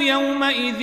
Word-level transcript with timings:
يومئذ 0.00 0.80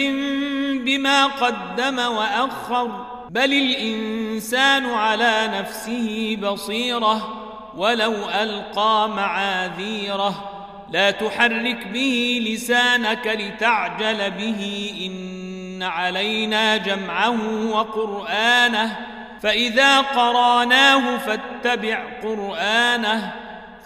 بما 0.85 1.25
قدم 1.25 1.99
وأخر 1.99 3.05
بل 3.29 3.53
الإنسان 3.53 4.85
على 4.85 5.49
نفسه 5.59 6.37
بصيرة 6.41 7.43
ولو 7.77 8.13
ألقى 8.41 9.09
معاذيره. 9.09 10.49
لا 10.91 11.11
تحرك 11.11 11.87
به 11.87 12.45
لسانك 12.47 13.27
لتعجل 13.27 14.31
به 14.31 14.91
إن 15.05 15.83
علينا 15.83 16.77
جمعه 16.77 17.67
وقرآنه. 17.71 18.97
فإذا 19.41 20.01
قراناه 20.01 21.17
فاتبع 21.17 22.03
قرآنه 22.23 23.33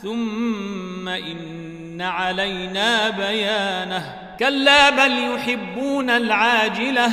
ثم 0.02 1.08
إن 1.08 2.02
علينا 2.02 3.10
بيانه. 3.10 4.27
كلا 4.40 4.90
بل 4.90 5.34
يحبون 5.34 6.10
العاجلة 6.10 7.12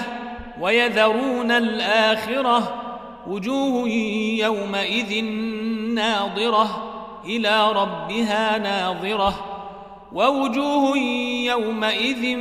ويذرون 0.61 1.51
الآخرة 1.51 2.75
وجوه 3.27 3.89
يومئذ 4.39 5.25
ناظرة 5.95 6.93
إلى 7.25 7.73
ربها 7.73 8.59
ناظرة 8.59 9.35
ووجوه 10.13 10.97
يومئذ 11.47 12.37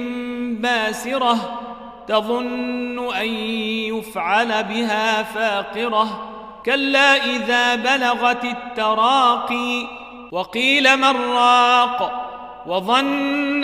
باسرة 0.61 1.59
تظن 2.07 3.13
أن 3.13 3.27
يفعل 3.93 4.63
بها 4.63 5.23
فاقرة 5.23 6.29
كلا 6.65 7.25
إذا 7.25 7.75
بلغت 7.75 8.43
التراقي 8.43 9.87
وقيل 10.31 10.97
من 10.97 11.15
راق 11.31 12.29
وظن 12.67 13.63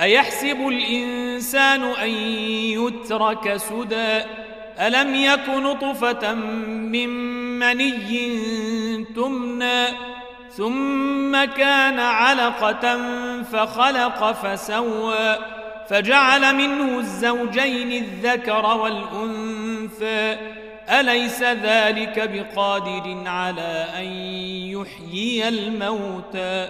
أيحسب 0.00 0.68
الإنسان 0.68 1.82
أن 1.82 2.10
يترك 2.78 3.56
سدى؟ 3.56 4.20
ألم 4.80 5.14
يك 5.14 5.48
نطفة 5.48 6.34
من 6.34 7.08
مني 7.58 9.04
تمنى؟ 9.16 9.86
ثم 10.50 11.44
كان 11.44 11.98
علقة 11.98 12.98
فخلق 13.42 14.32
فسوى 14.32 15.38
فجعل 15.88 16.54
منه 16.54 16.98
الزوجين 16.98 17.92
الذكر 17.92 18.66
والأنثى. 18.66 20.36
أليس 20.88 21.42
ذلك 21.42 22.30
بقادر 22.30 23.22
على 23.26 23.86
أن 23.98 24.06
يحيي 24.76 25.48
الموتى؟ 25.48 26.68